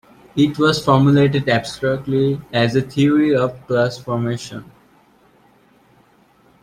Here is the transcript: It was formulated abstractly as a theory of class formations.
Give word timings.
It 0.35 0.57
was 0.57 0.83
formulated 0.83 1.47
abstractly 1.47 2.41
as 2.51 2.75
a 2.75 2.81
theory 2.81 3.35
of 3.35 3.67
class 3.67 3.99
formations. 3.99 4.65